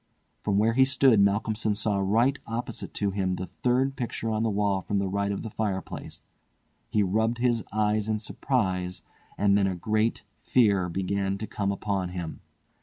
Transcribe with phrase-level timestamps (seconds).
[0.41, 4.49] From where he stood, Malcolmson saw right opposite to him the third picture on the
[4.49, 6.21] wall from the right of the fireplace.
[6.89, 9.03] He rubbed his eyes in surprise,
[9.37, 12.41] and then a great fear began to come upon him.